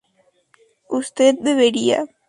[0.89, 2.07] usted bebería